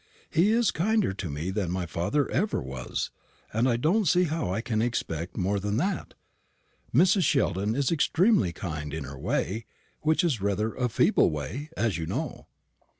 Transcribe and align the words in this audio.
He 0.31 0.49
is 0.49 0.71
kinder 0.71 1.13
to 1.13 1.29
me 1.29 1.51
than 1.51 1.69
my 1.69 1.85
father 1.85 2.27
ever 2.31 2.59
was; 2.59 3.11
and 3.53 3.69
I 3.69 3.77
don't 3.77 4.07
see 4.07 4.23
how 4.23 4.51
I 4.51 4.59
can 4.59 4.81
expect 4.81 5.37
more 5.37 5.59
than 5.59 5.77
that. 5.77 6.15
Mrs. 6.91 7.21
Sheldon 7.23 7.75
is 7.75 7.91
extremely 7.91 8.51
kind 8.51 8.95
in 8.95 9.03
her 9.03 9.19
way 9.19 9.65
which 9.99 10.23
is 10.23 10.41
rather 10.41 10.73
a 10.73 10.89
feeble 10.89 11.29
way, 11.29 11.69
as 11.77 11.99
you 11.99 12.07
know." 12.07 12.47